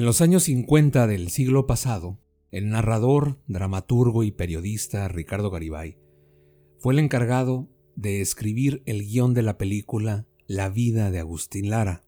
[0.00, 2.18] En los años 50 del siglo pasado,
[2.50, 5.98] el narrador, dramaturgo y periodista Ricardo Garibay
[6.78, 12.02] fue el encargado de escribir el guion de la película La vida de Agustín Lara,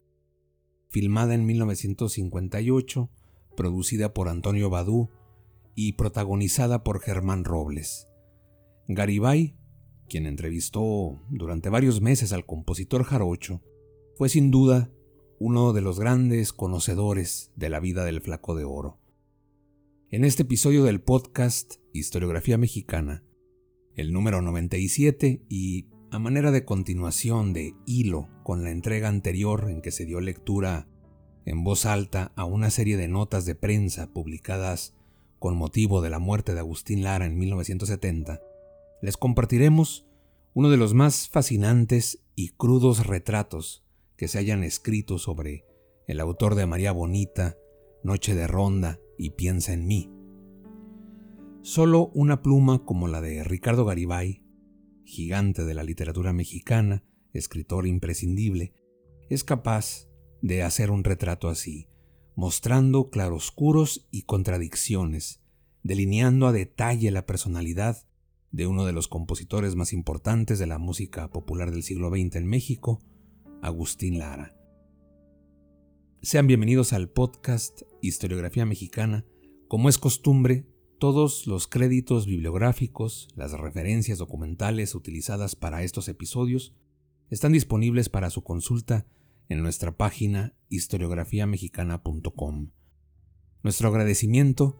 [0.89, 3.11] filmada en 1958,
[3.55, 5.11] producida por Antonio Badú
[5.75, 8.07] y protagonizada por Germán Robles.
[8.87, 9.55] Garibay,
[10.09, 13.61] quien entrevistó durante varios meses al compositor jarocho,
[14.15, 14.89] fue sin duda
[15.45, 18.97] uno de los grandes conocedores de la vida del flaco de oro.
[20.09, 23.25] En este episodio del podcast Historiografía Mexicana,
[23.93, 29.81] el número 97 y a manera de continuación de hilo con la entrega anterior en
[29.81, 30.87] que se dio lectura
[31.43, 34.95] en voz alta a una serie de notas de prensa publicadas
[35.39, 38.39] con motivo de la muerte de Agustín Lara en 1970,
[39.01, 40.07] les compartiremos
[40.53, 43.82] uno de los más fascinantes y crudos retratos
[44.23, 45.65] que se hayan escrito sobre
[46.07, 47.57] el autor de María Bonita,
[48.05, 50.09] Noche de Ronda y piensa en mí.
[51.61, 54.41] Solo una pluma como la de Ricardo Garibay,
[55.03, 58.73] gigante de la literatura mexicana, escritor imprescindible,
[59.29, 60.07] es capaz
[60.41, 61.89] de hacer un retrato así,
[62.33, 65.41] mostrando claroscuros y contradicciones,
[65.83, 68.07] delineando a detalle la personalidad
[68.51, 72.47] de uno de los compositores más importantes de la música popular del siglo XX en
[72.47, 73.01] México,
[73.63, 74.53] Agustín Lara.
[76.21, 79.25] Sean bienvenidos al podcast Historiografía Mexicana.
[79.69, 80.67] Como es costumbre,
[80.99, 86.75] todos los créditos bibliográficos, las referencias documentales utilizadas para estos episodios
[87.29, 89.07] están disponibles para su consulta
[89.47, 92.71] en nuestra página historiografiamexicana.com.
[93.63, 94.77] Nuestro agradecimiento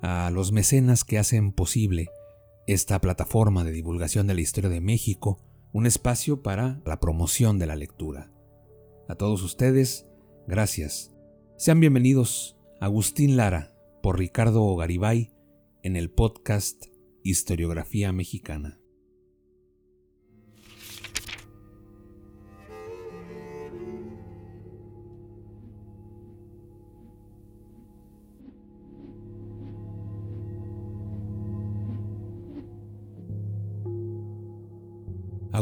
[0.00, 2.08] a los mecenas que hacen posible
[2.66, 7.66] esta plataforma de divulgación de la historia de México, un espacio para la promoción de
[7.66, 8.30] la lectura.
[9.08, 10.06] A todos ustedes,
[10.46, 11.14] Gracias.
[11.56, 15.30] Sean bienvenidos Agustín Lara por Ricardo Garibay
[15.84, 16.86] en el podcast
[17.22, 18.81] Historiografía Mexicana.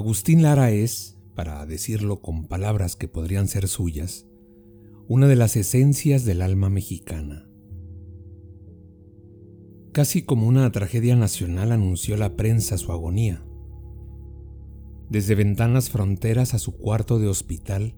[0.00, 4.27] Agustín Lara es, para decirlo con palabras que podrían ser suyas,
[5.09, 7.47] una de las esencias del alma mexicana.
[9.93, 13.44] Casi como una tragedia nacional anunció la prensa su agonía.
[15.10, 17.94] Desde ventanas fronteras a su cuarto de hospital,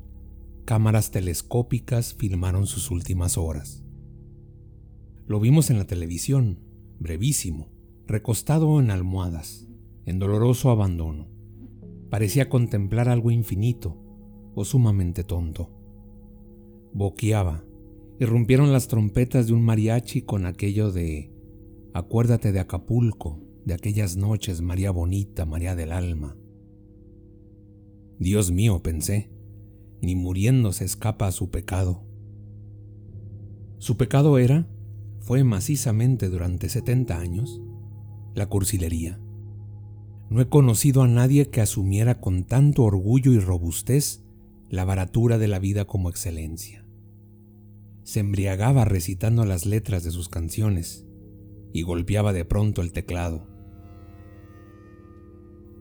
[0.64, 3.84] cámaras telescópicas filmaron sus últimas horas.
[5.28, 6.58] Lo vimos en la televisión,
[6.98, 7.70] brevísimo,
[8.08, 9.68] recostado en almohadas,
[10.04, 11.41] en doloroso abandono.
[12.12, 13.96] Parecía contemplar algo infinito
[14.54, 15.82] o sumamente tonto
[16.92, 17.64] boqueaba.
[18.20, 21.32] Irrumpieron las trompetas de un mariachi con aquello de
[21.94, 26.36] Acuérdate de Acapulco, de aquellas noches, María Bonita, María del Alma.
[28.18, 29.30] Dios mío, pensé,
[30.02, 32.04] ni muriendo se escapa a su pecado.
[33.78, 34.68] Su pecado era,
[35.20, 37.62] fue macizamente durante 70 años,
[38.34, 39.18] la cursilería.
[40.32, 44.24] No he conocido a nadie que asumiera con tanto orgullo y robustez
[44.68, 46.82] la baratura de la vida como excelencia
[48.04, 51.06] se embriagaba recitando las letras de sus canciones
[51.72, 53.48] y golpeaba de pronto el teclado.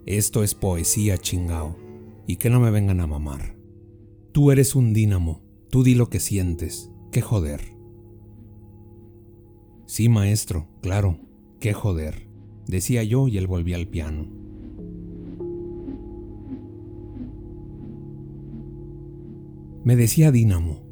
[0.06, 1.78] Esto es poesía, chingao,
[2.28, 3.58] y que no me vengan a mamar.
[4.32, 7.76] Tú eres un dínamo, tú di lo que sientes, qué joder.
[9.86, 11.20] Sí, maestro, claro,
[11.60, 12.30] qué joder,
[12.66, 14.41] decía yo y él volvía al piano.
[19.84, 20.84] Me decía dínamo,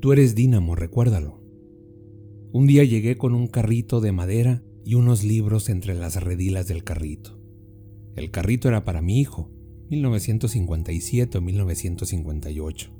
[0.00, 1.40] Tú eres Dínamo, recuérdalo.
[2.52, 6.84] Un día llegué con un carrito de madera y unos libros entre las redilas del
[6.84, 7.40] carrito.
[8.14, 9.50] El carrito era para mi hijo,
[9.88, 12.90] 1957 o 1958.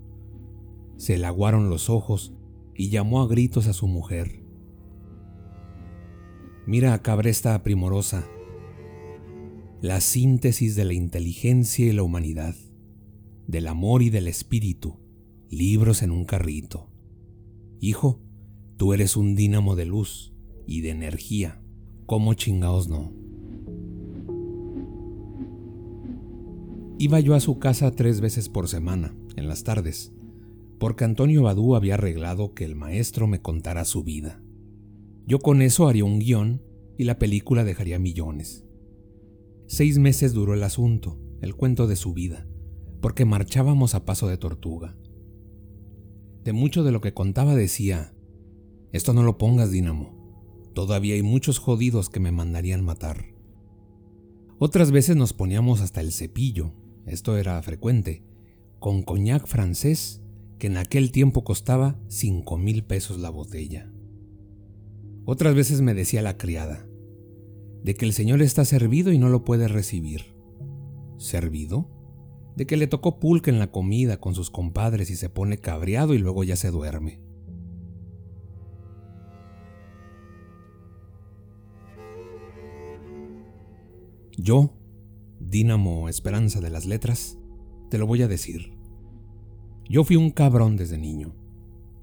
[0.96, 2.32] Se le aguaron los ojos
[2.74, 4.42] y llamó a gritos a su mujer.
[6.66, 8.26] Mira a Cabresta primorosa.
[9.82, 12.54] la síntesis de la inteligencia y la humanidad,
[13.46, 15.00] del amor y del espíritu,
[15.50, 16.90] libros en un carrito.
[17.80, 18.20] Hijo,
[18.76, 20.32] tú eres un dínamo de luz
[20.66, 21.62] y de energía,
[22.06, 23.12] ¿cómo chingados no?
[26.98, 30.12] Iba yo a su casa tres veces por semana, en las tardes,
[30.78, 34.42] porque Antonio Badú había arreglado que el maestro me contara su vida.
[35.26, 36.62] Yo con eso haría un guion
[36.96, 38.64] y la película dejaría millones.
[39.66, 42.46] Seis meses duró el asunto, el cuento de su vida,
[43.04, 44.96] porque marchábamos a paso de tortuga.
[46.42, 48.14] De mucho de lo que contaba decía,
[48.92, 50.72] esto no lo pongas, Dínamo.
[50.72, 53.26] Todavía hay muchos jodidos que me mandarían matar.
[54.58, 56.72] Otras veces nos poníamos hasta el cepillo,
[57.04, 58.24] esto era frecuente,
[58.78, 60.22] con coñac francés
[60.58, 63.92] que en aquel tiempo costaba cinco mil pesos la botella.
[65.26, 66.86] Otras veces me decía la criada,
[67.82, 70.34] de que el Señor está servido y no lo puede recibir.
[71.18, 71.90] ¿Servido?
[72.56, 76.14] De que le tocó pulque en la comida con sus compadres y se pone cabreado
[76.14, 77.20] y luego ya se duerme.
[84.36, 84.72] Yo,
[85.40, 87.38] Dínamo Esperanza de las Letras,
[87.90, 88.72] te lo voy a decir.
[89.88, 91.34] Yo fui un cabrón desde niño.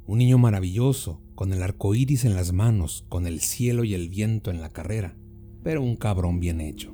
[0.06, 4.10] Un niño maravilloso, con el arco iris en las manos, con el cielo y el
[4.10, 5.18] viento en la carrera,
[5.64, 6.94] pero un cabrón bien hecho.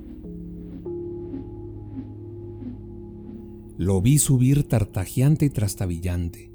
[3.77, 6.51] Lo vi subir tartajeante y trastabillante,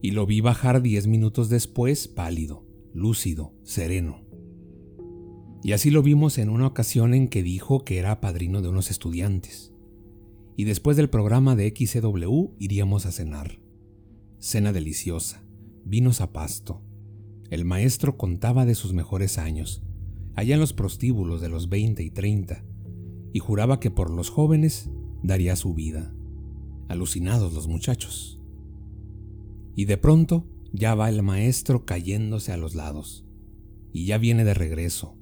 [0.00, 4.24] y lo vi bajar diez minutos después pálido, lúcido, sereno.
[5.62, 8.90] Y así lo vimos en una ocasión en que dijo que era padrino de unos
[8.90, 9.74] estudiantes.
[10.56, 13.60] Y después del programa de XCW iríamos a cenar.
[14.38, 15.44] Cena deliciosa,
[15.84, 16.80] vinos a pasto,
[17.50, 19.84] el maestro contaba de sus mejores años,
[20.34, 22.64] allá en los prostíbulos de los 20 y 30,
[23.34, 24.88] y juraba que por los jóvenes
[25.22, 26.14] daría su vida.
[26.92, 28.38] Alucinados los muchachos.
[29.74, 33.24] Y de pronto ya va el maestro cayéndose a los lados,
[33.94, 35.16] y ya viene de regreso,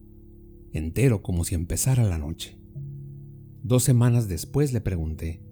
[0.72, 2.58] entero como si empezara la noche.
[3.62, 5.44] Dos semanas después le pregunté,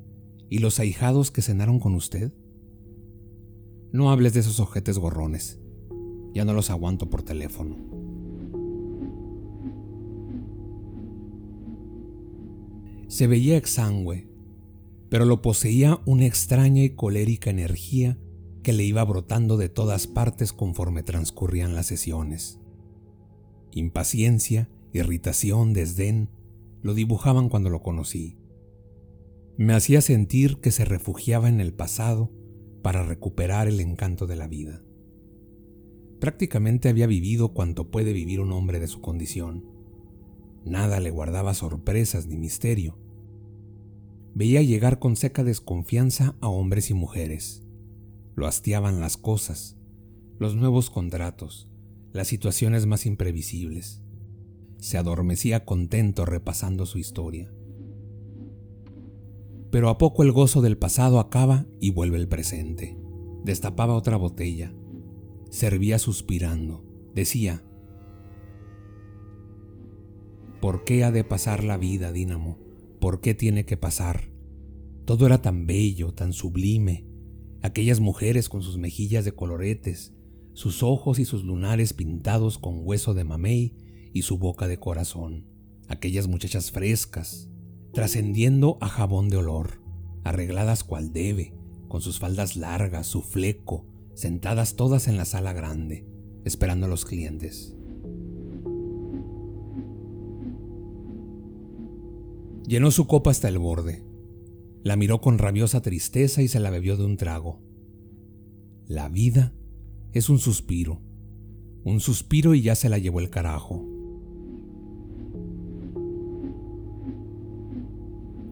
[0.51, 2.33] ¿y los ahijados que cenaron con usted?
[3.93, 5.61] No hables de esos ojetes gorrones.
[6.35, 7.77] Ya no los aguanto por teléfono.
[13.07, 14.28] Se veía exangüe,
[15.11, 18.19] pero lo poseía una extraña y colérica energía
[18.63, 22.59] que le iba brotando de todas partes conforme transcurrían las sesiones.
[23.73, 26.31] Impaciencia, irritación, desdén,
[26.83, 28.37] lo dibujaban cuando lo conocí.
[29.57, 32.31] Me hacía sentir que se refugiaba en el pasado
[32.83, 34.83] para recuperar el encanto de la vida.
[36.21, 39.65] Prácticamente había vivido cuanto puede vivir un hombre de su condición.
[40.65, 42.99] Nada le guardaba sorpresas ni misterio.
[44.39, 47.67] Veía llegar con seca desconfianza a hombres y mujeres.
[48.37, 49.77] Lo hastiaban las cosas,
[50.39, 51.69] los nuevos contratos,
[52.13, 54.01] las situaciones más imprevisibles.
[54.77, 57.53] Se adormecía contento repasando su historia.
[59.73, 62.97] Pero a poco el gozo del pasado acaba y vuelve el presente.
[63.43, 64.73] Destapaba otra botella,
[65.51, 66.85] servía suspirando.
[67.13, 67.65] Decía,
[70.61, 72.68] ¿por qué ha de pasar la vida, Dínamo?
[73.01, 74.33] ¿Por qué tiene que pasar?
[75.05, 77.07] Todo era tan bello, tan sublime.
[77.63, 80.15] Aquellas mujeres con sus mejillas de coloretes,
[80.53, 83.77] sus ojos y sus lunares pintados con hueso de mamey
[84.13, 85.47] y su boca de corazón.
[85.87, 87.49] Aquellas muchachas frescas,
[87.93, 89.81] trascendiendo a jabón de olor,
[90.25, 91.55] arregladas cual debe,
[91.87, 96.05] con sus faldas largas, su fleco, sentadas todas en la sala grande,
[96.45, 97.78] esperando a los clientes.
[102.69, 104.05] Llenó su copa hasta el borde,
[104.83, 107.63] la miró con rabiosa tristeza y se la bebió de un trago.
[108.87, 109.55] La vida
[110.13, 111.01] es un suspiro,
[111.83, 113.89] un suspiro y ya se la llevó el carajo.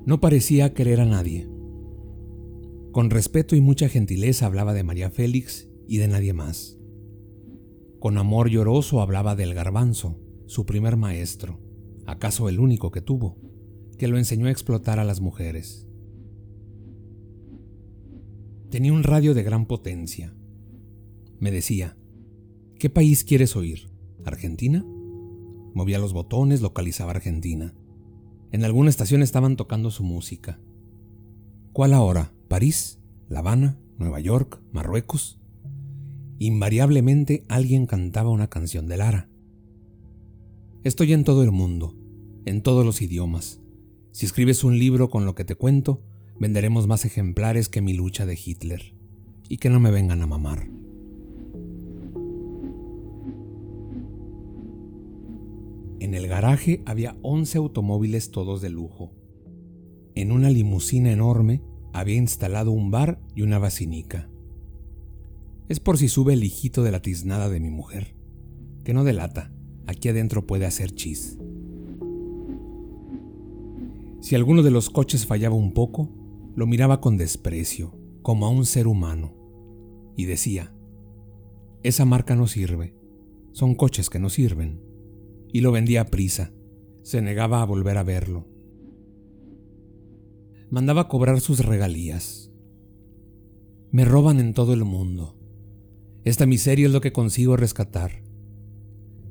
[0.06, 1.46] No parecía querer a nadie.
[2.92, 6.78] Con respeto y mucha gentileza hablaba de María Félix y de nadie más.
[7.99, 11.61] Con amor lloroso hablaba del garbanzo, su primer maestro,
[12.06, 13.45] acaso el único que tuvo,
[13.98, 15.86] que lo enseñó a explotar a las mujeres.
[18.70, 20.34] Tenía un radio de gran potencia.
[21.38, 21.96] Me decía,
[22.78, 23.90] ¿qué país quieres oír?
[24.24, 24.84] ¿Argentina?
[25.74, 27.74] Movía los botones, localizaba Argentina.
[28.52, 30.60] En alguna estación estaban tocando su música.
[31.72, 32.32] ¿Cuál ahora?
[32.48, 32.98] París,
[33.28, 35.38] La Habana, Nueva York, Marruecos.
[36.38, 39.28] Invariablemente alguien cantaba una canción de Lara.
[40.84, 41.94] Estoy en todo el mundo,
[42.44, 43.60] en todos los idiomas.
[44.16, 46.00] Si escribes un libro con lo que te cuento,
[46.40, 48.94] venderemos más ejemplares que mi lucha de Hitler.
[49.46, 50.70] Y que no me vengan a mamar.
[56.00, 59.12] En el garaje había 11 automóviles todos de lujo.
[60.14, 61.61] En una limusina enorme
[61.92, 64.30] había instalado un bar y una vacinica.
[65.68, 68.16] Es por si sube el hijito de la tiznada de mi mujer,
[68.82, 69.52] que no delata,
[69.87, 71.37] aquí adentro puede hacer chis.
[74.26, 76.11] Si alguno de los coches fallaba un poco,
[76.56, 79.37] lo miraba con desprecio, como a un ser humano,
[80.16, 80.75] y decía,
[81.85, 82.97] esa marca no sirve,
[83.52, 84.83] son coches que no sirven,
[85.52, 86.52] y lo vendía a prisa,
[87.02, 88.49] se negaba a volver a verlo.
[90.71, 92.50] Mandaba cobrar sus regalías.
[93.92, 95.38] Me roban en todo el mundo.
[96.25, 98.25] Esta miseria es lo que consigo rescatar.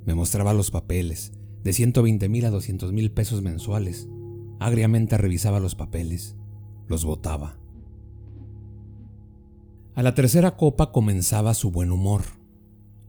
[0.05, 1.33] Me mostraba los papeles,
[1.65, 4.07] de 120 mil a 200 mil pesos mensuales.
[4.59, 6.35] Agriamente revisaba los papeles,
[6.87, 7.57] los botaba.
[9.95, 12.23] A la tercera copa comenzaba su buen humor,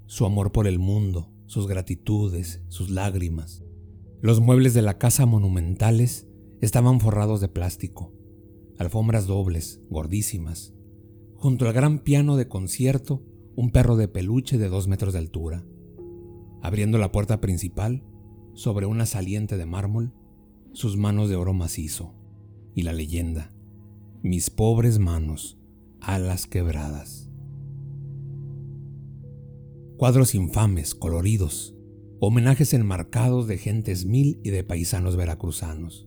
[0.06, 3.64] su amor por el mundo, sus gratitudes, sus lágrimas.
[4.20, 6.28] Los muebles de la casa monumentales
[6.60, 8.12] estaban forrados de plástico,
[8.78, 10.74] alfombras dobles, gordísimas.
[11.36, 13.22] Junto al gran piano de concierto,
[13.56, 15.64] un perro de peluche de dos metros de altura.
[16.62, 18.04] Abriendo la puerta principal,
[18.54, 20.12] sobre una saliente de mármol,
[20.76, 22.12] sus manos de oro macizo.
[22.74, 23.50] Y la leyenda,
[24.22, 25.58] mis pobres manos,
[26.02, 27.30] alas quebradas.
[29.96, 31.74] Cuadros infames, coloridos,
[32.20, 36.06] homenajes enmarcados de gentes mil y de paisanos veracruzanos.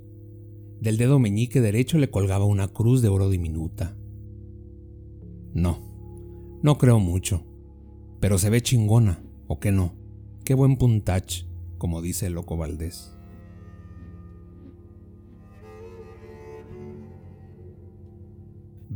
[0.80, 3.98] Del dedo meñique derecho le colgaba una cruz de oro diminuta.
[5.52, 7.44] No, no creo mucho,
[8.20, 9.96] pero se ve chingona, ¿o qué no?
[10.46, 11.46] Qué buen puntach,
[11.80, 13.19] como dice el loco Valdés.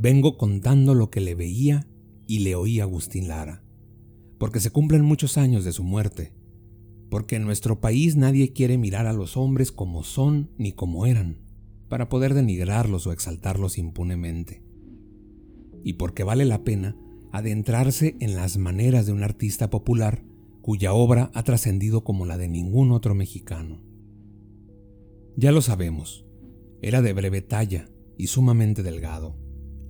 [0.04, 1.88] Vengo contando lo que le veía
[2.28, 3.64] y le oí a Agustín Lara,
[4.38, 6.34] porque se cumplen muchos años de su muerte,
[7.10, 11.38] porque en nuestro país nadie quiere mirar a los hombres como son ni como eran,
[11.88, 14.62] para poder denigrarlos o exaltarlos impunemente,
[15.86, 16.98] y porque vale la pena
[17.32, 20.26] adentrarse en las maneras de un artista popular
[20.62, 23.82] cuya obra ha trascendido como la de ningún otro mexicano.
[25.38, 26.26] Ya lo sabemos,
[26.82, 29.42] era de breve talla y sumamente delgado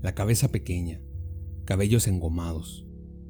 [0.04, 1.00] la cabeza pequeña,
[1.64, 2.86] cabellos engomados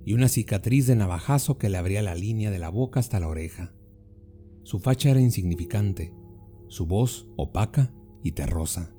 [0.06, 3.28] y una cicatriz de navajazo que le abría la línea de la boca hasta la
[3.28, 3.76] oreja.
[4.64, 6.16] Su facha era insignificante,
[6.70, 8.92] su voz opaca y terrosa.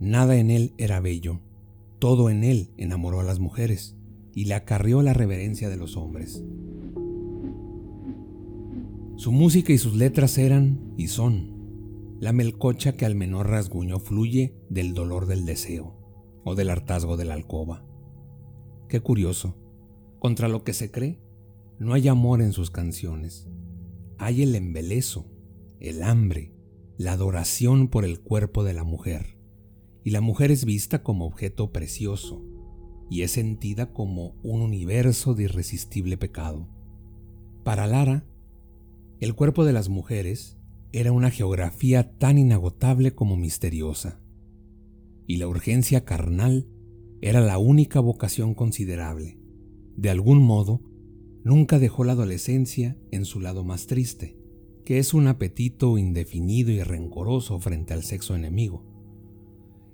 [0.00, 1.40] Nada en él era bello,
[2.00, 3.96] todo en él enamoró a las mujeres
[4.34, 6.42] y le acarrió la reverencia de los hombres.
[9.14, 14.56] Su música y sus letras eran y son la melcocha que al menor rasguño fluye
[14.68, 16.05] del dolor del deseo
[16.46, 17.84] o del hartazgo de la alcoba.
[18.88, 19.56] Qué curioso,
[20.20, 21.20] contra lo que se cree,
[21.80, 23.48] no hay amor en sus canciones.
[24.16, 25.26] Hay el embelezo,
[25.80, 26.54] el hambre,
[26.98, 29.36] la adoración por el cuerpo de la mujer.
[30.04, 32.44] Y la mujer es vista como objeto precioso
[33.10, 36.68] y es sentida como un universo de irresistible pecado.
[37.64, 38.24] Para Lara,
[39.18, 40.58] el cuerpo de las mujeres
[40.92, 44.20] era una geografía tan inagotable como misteriosa
[45.26, 46.68] y la urgencia carnal
[47.20, 49.38] era la única vocación considerable.
[49.96, 50.82] De algún modo,
[51.44, 54.36] nunca dejó la adolescencia en su lado más triste,
[54.84, 58.84] que es un apetito indefinido y rencoroso frente al sexo enemigo.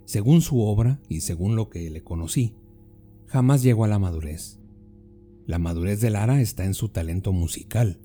[0.05, 2.57] Según su obra y según lo que le conocí,
[3.27, 4.59] jamás llegó a la madurez.
[5.47, 8.01] La madurez de Lara está en su talento musical,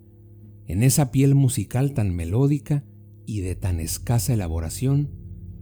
[0.67, 2.85] en esa piel musical tan melódica
[3.25, 5.09] y de tan escasa elaboración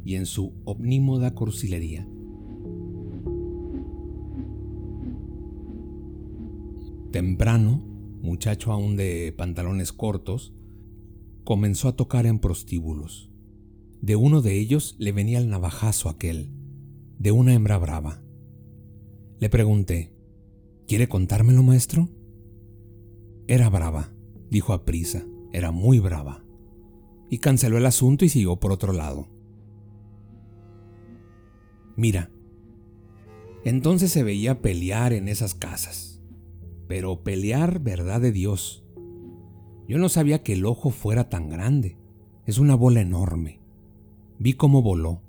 [0.05, 2.07] y en su omnímoda cursilería.
[7.11, 7.83] Temprano,
[8.21, 10.53] muchacho aún de pantalones cortos,
[11.43, 13.31] comenzó a tocar en prostíbulos.
[14.01, 16.51] De uno de ellos le venía el navajazo aquel,
[17.17, 18.21] de una hembra brava.
[19.39, 20.13] Le pregunté,
[20.87, 22.09] ¿quiere contármelo, maestro?
[23.47, 24.13] Era brava,
[24.51, 26.45] dijo a prisa, era muy brava.
[27.29, 29.34] Y canceló el asunto y siguió por otro lado.
[31.95, 32.29] Mira,
[33.63, 36.21] entonces se veía pelear en esas casas,
[36.87, 38.83] pero pelear verdad de Dios.
[39.87, 41.97] Yo no sabía que el ojo fuera tan grande,
[42.45, 43.59] es una bola enorme.
[44.37, 45.21] Vi cómo voló,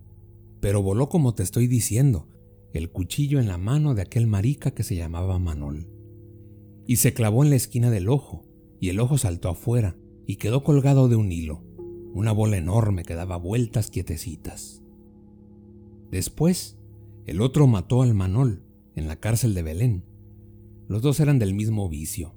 [0.60, 2.28] pero voló como te estoy diciendo,
[2.72, 5.88] el cuchillo en la mano de aquel marica que se llamaba Manol.
[6.86, 8.44] Y se clavó en la esquina del ojo,
[8.80, 9.96] y el ojo saltó afuera
[10.26, 11.62] y quedó colgado de un hilo,
[12.12, 14.82] una bola enorme que daba vueltas quietecitas.
[16.10, 16.78] Después,
[17.26, 18.62] el otro mató al Manol
[18.94, 20.04] en la cárcel de Belén.
[20.88, 22.34] Los dos eran del mismo vicio.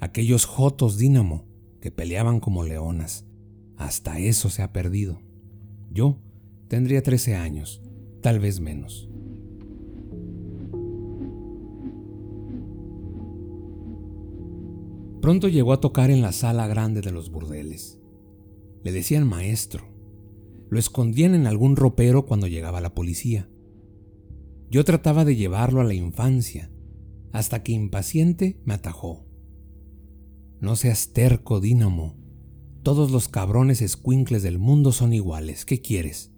[0.00, 1.46] Aquellos jotos dínamo
[1.80, 3.26] que peleaban como leonas.
[3.76, 5.20] Hasta eso se ha perdido.
[5.90, 6.18] Yo
[6.68, 7.82] tendría 13 años,
[8.22, 9.08] tal vez menos.
[15.20, 17.98] Pronto llegó a tocar en la sala grande de los burdeles.
[18.84, 19.95] Le decían maestro.
[20.68, 23.48] Lo escondían en algún ropero cuando llegaba la policía.
[24.70, 26.70] Yo trataba de llevarlo a la infancia,
[27.32, 29.26] hasta que impaciente me atajó.
[30.60, 32.16] No seas terco, Dínamo.
[32.82, 35.64] Todos los cabrones escuincles del mundo son iguales.
[35.64, 36.32] ¿Qué quieres?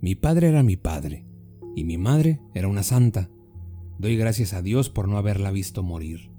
[0.00, 1.26] Mi padre era mi padre,
[1.76, 3.30] y mi madre era una santa.
[3.98, 6.30] Doy gracias a Dios por no haberla visto morir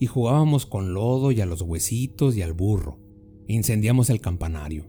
[0.00, 2.98] y jugábamos con lodo y a los huesitos y al burro.
[3.46, 4.88] Incendiamos el campanario.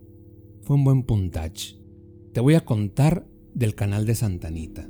[0.62, 1.74] Fue un buen puntach.
[2.34, 4.88] Te voy a contar del canal de Santanita.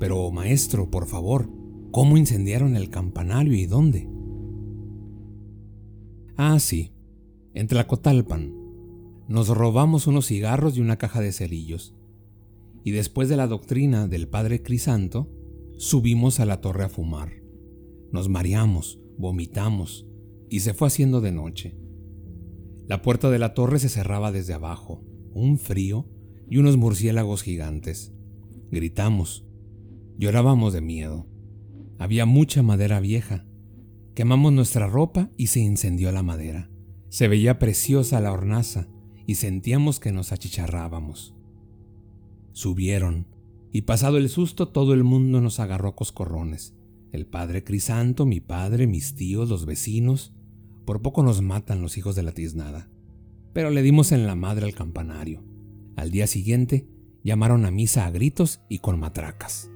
[0.00, 1.48] Pero, maestro, por favor,
[1.92, 4.08] ¿cómo incendiaron el campanario y dónde?
[6.36, 6.92] Ah, sí,
[7.54, 8.52] en Tlacotalpan.
[9.28, 11.94] Nos robamos unos cigarros y una caja de cerillos.
[12.82, 15.30] Y después de la doctrina del padre Crisanto,
[15.76, 17.32] subimos a la torre a fumar.
[18.10, 20.06] Nos mareamos, vomitamos
[20.50, 21.83] y se fue haciendo de noche.
[22.86, 26.08] La puerta de la torre se cerraba desde abajo, un frío
[26.48, 28.12] y unos murciélagos gigantes.
[28.70, 29.46] Gritamos,
[30.18, 31.26] llorábamos de miedo.
[31.98, 33.46] Había mucha madera vieja.
[34.14, 36.70] Quemamos nuestra ropa y se incendió la madera.
[37.08, 38.88] Se veía preciosa la hornaza
[39.26, 41.34] y sentíamos que nos achicharrábamos.
[42.52, 43.26] Subieron,
[43.72, 46.74] y pasado el susto todo el mundo nos agarró coscorrones
[47.14, 50.34] el padre Crisanto, mi padre, mis tíos, los vecinos.
[50.84, 52.90] Por poco nos matan los hijos de la tiznada.
[53.52, 55.42] Pero le dimos en la madre al campanario.
[55.96, 56.88] Al día siguiente,
[57.22, 59.70] llamaron a misa a gritos y con matracas.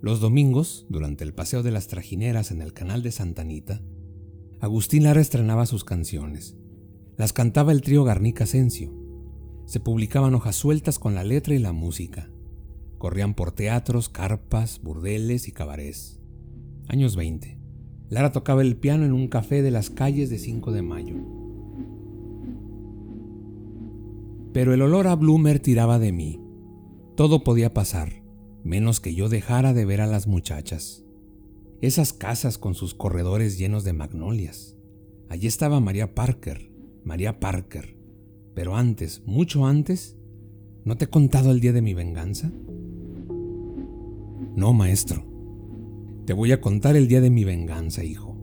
[0.00, 3.82] Los domingos, durante el paseo de las trajineras en el canal de Santa Anita,
[4.60, 6.56] Agustín Lara estrenaba sus canciones.
[7.16, 8.92] Las cantaba el trío Garnica Asensio,
[9.66, 12.30] se publicaban hojas sueltas con la letra y la música.
[13.02, 16.20] Corrían por teatros, carpas, burdeles y cabarés.
[16.86, 17.58] Años 20.
[18.08, 21.16] Lara tocaba el piano en un café de las calles de 5 de mayo.
[24.52, 26.40] Pero el olor a Bloomer tiraba de mí.
[27.16, 28.22] Todo podía pasar,
[28.62, 31.04] menos que yo dejara de ver a las muchachas.
[31.80, 34.76] Esas casas con sus corredores llenos de magnolias.
[35.28, 36.70] Allí estaba María Parker,
[37.02, 37.96] María Parker,
[38.54, 40.16] pero antes, mucho antes,
[40.84, 42.52] ¿no te he contado el día de mi venganza?
[44.54, 45.24] No, maestro.
[46.26, 48.36] Te voy a contar el día de mi venganza, hijo.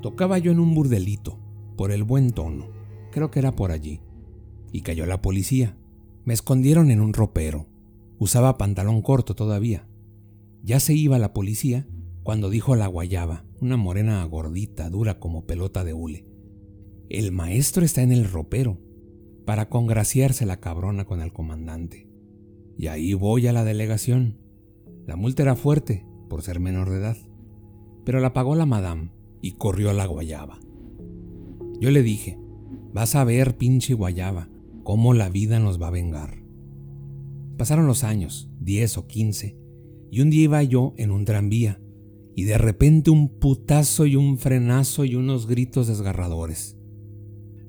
[0.00, 1.40] Tocaba yo en un burdelito,
[1.76, 2.68] por el buen tono,
[3.10, 4.00] creo que era por allí,
[4.70, 5.76] y cayó la policía.
[6.24, 7.66] Me escondieron en un ropero.
[8.18, 9.88] Usaba pantalón corto todavía.
[10.62, 11.86] Ya se iba la policía
[12.22, 16.26] cuando dijo la guayaba, una morena gordita, dura como pelota de hule.
[17.08, 18.78] El maestro está en el ropero
[19.44, 22.05] para congraciarse la cabrona con el comandante.
[22.76, 24.38] Y ahí voy a la delegación.
[25.06, 27.16] La multa era fuerte por ser menor de edad,
[28.04, 30.58] pero la pagó la madame y corrió a la guayaba.
[31.80, 32.38] Yo le dije,
[32.92, 34.48] vas a ver, pinche guayaba,
[34.82, 36.42] cómo la vida nos va a vengar.
[37.56, 39.58] Pasaron los años, diez o quince,
[40.10, 41.80] y un día iba yo en un tranvía,
[42.34, 46.76] y de repente un putazo y un frenazo y unos gritos desgarradores.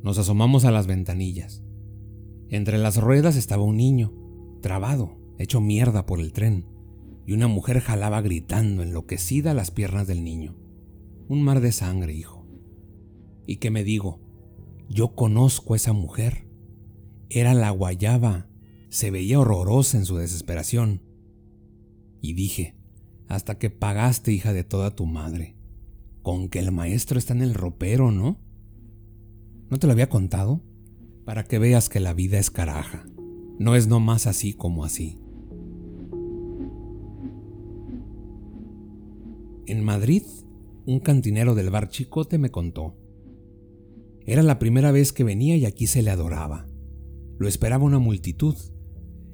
[0.04, 1.63] Nos asomamos a las ventanillas.
[2.50, 4.13] Entre las ruedas estaba un niño,
[4.58, 6.65] trabado, hecho mierda por el tren,
[7.26, 10.56] y una mujer jalaba gritando, enloquecida, las piernas del niño.
[11.28, 12.48] Un mar de sangre, hijo.
[13.46, 14.22] ¿Y qué me digo?
[14.89, 16.48] Yo conozco a esa mujer.
[17.30, 18.48] Era la guayaba.
[18.89, 21.02] Se veía horrorosa en su desesperación.
[22.22, 22.78] Y dije,
[23.28, 25.58] hasta que pagaste, hija de toda tu madre.
[26.22, 28.39] Con que el maestro está en el ropero, ¿no?
[29.70, 30.62] ¿No te lo había contado?
[31.26, 33.06] Para que veas que la vida es caraja.
[33.60, 35.17] No es nomás así como así.
[39.65, 40.24] En Madrid,
[40.86, 42.96] un cantinero del bar Chicote me contó.
[44.26, 46.67] Era la primera vez que venía y aquí se le adoraba.
[47.38, 48.56] Lo esperaba una multitud.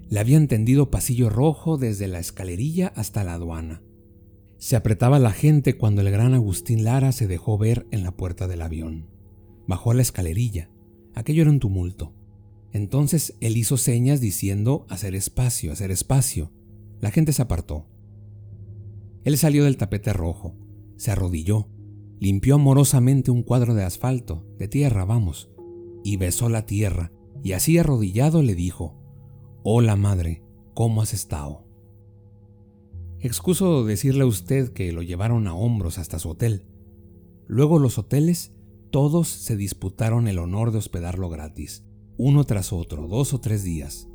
[0.10, 3.84] Le habían tendido pasillo rojo desde la escalerilla hasta la aduana.
[4.58, 8.48] Se apretaba la gente cuando el gran Agustín Lara se dejó ver en la puerta
[8.48, 9.08] del avión.
[9.68, 10.70] Bajó a la escalerilla.
[11.14, 12.14] Aquello era un tumulto.
[12.74, 16.52] Entonces él hizo señas diciendo hacer espacio, hacer espacio.
[17.00, 17.86] La gente se apartó.
[19.24, 20.56] Él salió del tapete rojo,
[20.98, 21.70] se arrodilló,
[22.20, 25.50] limpió amorosamente un cuadro de asfalto, de tierra, vamos,
[26.04, 27.12] y besó la tierra,
[27.44, 29.00] y así arrodillado le dijo,
[29.64, 31.66] Hola madre, ¿cómo has estado?
[33.20, 36.66] Excuso decirle a usted que lo llevaron a hombros hasta su hotel.
[37.48, 38.52] Luego los hoteles,
[38.90, 41.86] todos se disputaron el honor de hospedarlo gratis,
[42.18, 44.10] uno tras otro, dos o tres días.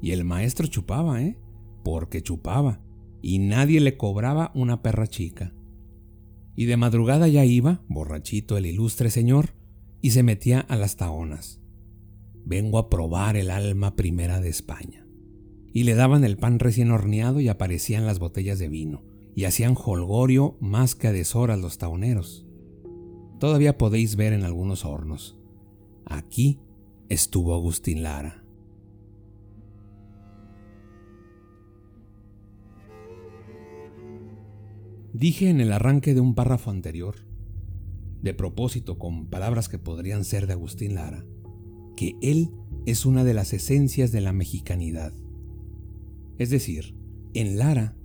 [0.00, 1.38] Y el maestro chupaba, ¿eh?
[1.84, 2.80] Porque chupaba,
[3.20, 5.54] y nadie le cobraba una perra chica.
[6.56, 9.54] Y de madrugada ya iba, borrachito el ilustre señor,
[10.00, 11.60] y se metía a las taonas.
[12.44, 15.06] Vengo a probar el alma primera de España.
[15.72, 19.04] Y le daban el pan recién horneado y aparecían las botellas de vino,
[19.34, 22.46] y hacían holgorio más que a deshoras los taoneros.
[23.38, 25.38] Todavía podéis ver en algunos hornos.
[26.04, 26.60] Aquí
[27.08, 28.44] estuvo Agustín Lara.
[35.12, 37.16] Dije en el arranque de un párrafo anterior,
[38.22, 41.24] de propósito con palabras que podrían ser de Agustín Lara,
[41.96, 42.50] que él
[42.86, 45.12] es una de las esencias de la mexicanidad.
[46.38, 46.96] Es decir,
[47.34, 47.96] en Lara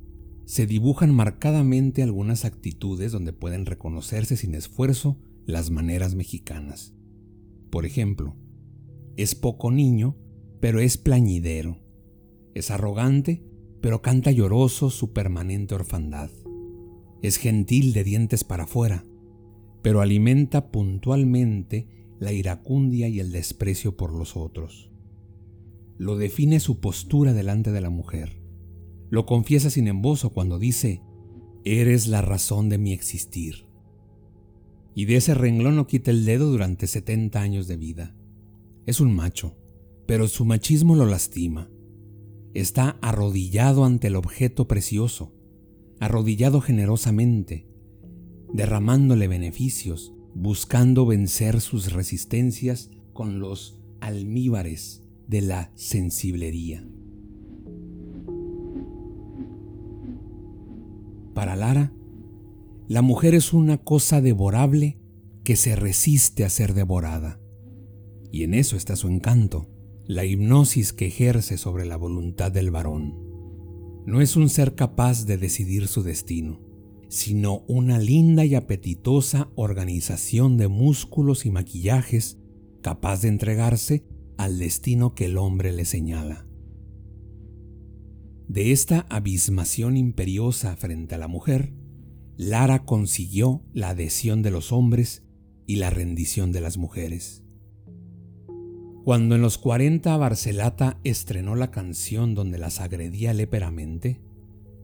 [0.46, 6.94] se dibujan marcadamente algunas actitudes donde pueden reconocerse sin esfuerzo las maneras mexicanas.
[7.70, 8.36] Por ejemplo,
[9.18, 10.16] es poco niño,
[10.60, 11.80] pero es plañidero.
[12.54, 13.44] Es arrogante,
[13.82, 16.30] pero canta lloroso su permanente orfandad.
[17.22, 19.04] Es gentil de dientes para afuera,
[19.82, 21.88] pero alimenta puntualmente
[22.20, 24.92] la iracundia y el desprecio por los otros.
[25.98, 28.40] Lo define su postura delante de la mujer.
[29.10, 31.02] Lo confiesa sin embozo cuando dice,
[31.64, 33.66] Eres la razón de mi existir.
[34.96, 38.17] Y de ese renglón no quita el dedo durante 70 años de vida.
[38.88, 39.58] Es un macho,
[40.06, 41.70] pero su machismo lo lastima.
[42.54, 45.36] Está arrodillado ante el objeto precioso,
[46.00, 47.68] arrodillado generosamente,
[48.54, 56.88] derramándole beneficios, buscando vencer sus resistencias con los almíbares de la sensiblería.
[61.34, 61.94] Para Lara,
[62.88, 64.98] la mujer es una cosa devorable
[65.44, 67.42] que se resiste a ser devorada.
[68.32, 69.70] Y en eso está su encanto,
[70.06, 73.28] la hipnosis que ejerce sobre la voluntad del varón
[74.08, 76.62] no es un ser capaz de decidir su destino,
[77.10, 82.40] sino una linda y apetitosa organización de músculos y maquillajes
[82.82, 84.06] capaz de entregarse
[84.38, 86.48] al destino que el hombre le señala.
[88.48, 91.74] De esta abismación imperiosa frente a la mujer,
[92.38, 95.24] Lara consiguió la adhesión de los hombres
[95.66, 97.44] y la rendición de las mujeres.
[99.08, 104.20] Cuando en los 40 Barcelata estrenó la canción donde las agredía léperamente,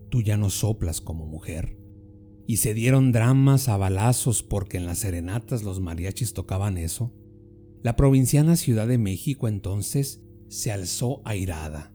[0.10, 1.78] tú ya no soplas como mujer.
[2.48, 7.14] Y se dieron dramas a balazos porque en las serenatas los mariachis tocaban eso.
[7.82, 11.94] La provinciana Ciudad de México entonces se alzó airada.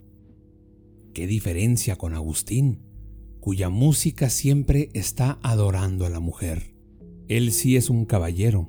[1.15, 2.83] ¿Qué diferencia con Agustín,
[3.41, 6.75] cuya música siempre está adorando a la mujer?
[7.27, 8.69] Él sí es un caballero,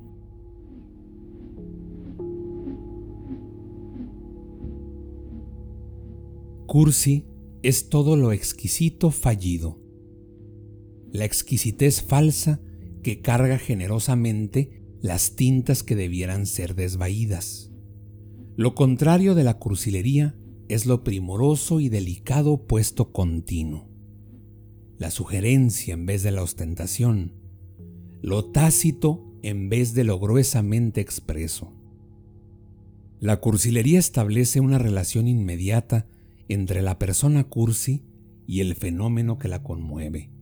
[6.70, 7.26] Cursi
[7.64, 9.80] es todo lo exquisito fallido.
[11.10, 12.60] La exquisitez falsa
[13.02, 17.72] que carga generosamente las tintas que debieran ser desvaídas.
[18.54, 20.36] Lo contrario de la cursilería
[20.68, 23.90] es lo primoroso y delicado puesto continuo.
[24.96, 27.32] La sugerencia en vez de la ostentación.
[28.22, 31.72] Lo tácito en vez de lo gruesamente expreso.
[33.18, 36.06] La cursilería establece una relación inmediata
[36.50, 38.04] entre la persona cursi
[38.46, 40.32] y el fenómeno que la conmueve.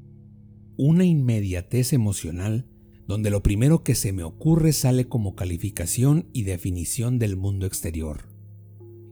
[0.78, 2.66] Una inmediatez emocional
[3.06, 8.28] donde lo primero que se me ocurre sale como calificación y definición del mundo exterior.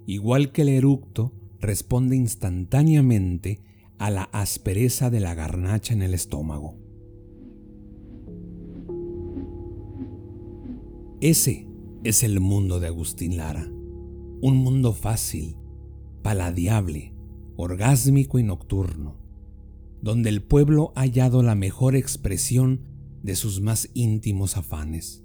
[0.06, 3.60] Igual que el eructo, responde instantáneamente
[3.98, 6.78] a la aspereza de la garnacha en el estómago.
[11.20, 11.66] Ese
[12.04, 13.66] es el mundo de Agustín Lara,
[14.42, 15.56] un mundo fácil,
[16.26, 17.14] paladiable,
[17.54, 19.16] orgásmico y nocturno,
[20.02, 22.80] donde el pueblo ha hallado la mejor expresión
[23.22, 25.24] de sus más íntimos afanes.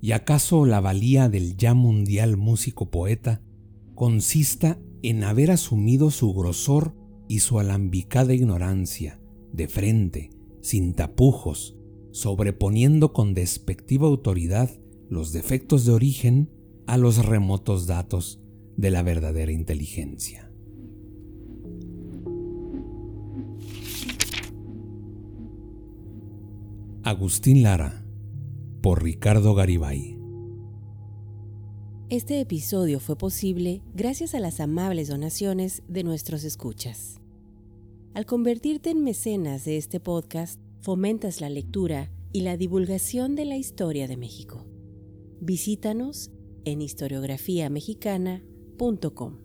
[0.00, 3.42] ¿Y acaso la valía del ya mundial músico poeta
[3.96, 6.94] consista en haber asumido su grosor
[7.26, 9.20] y su alambicada ignorancia
[9.52, 11.76] de frente, sin tapujos,
[12.12, 14.70] sobreponiendo con despectiva autoridad
[15.08, 16.52] los defectos de origen
[16.86, 18.43] a los remotos datos
[18.76, 20.50] de la verdadera inteligencia.
[27.02, 28.02] Agustín Lara,
[28.80, 30.18] por Ricardo Garibay.
[32.08, 37.20] Este episodio fue posible gracias a las amables donaciones de nuestros escuchas.
[38.14, 43.56] Al convertirte en mecenas de este podcast, fomentas la lectura y la divulgación de la
[43.56, 44.64] historia de México.
[45.40, 46.30] Visítanos
[46.64, 49.43] en historiografiamexicana.com www.radiomaria.com.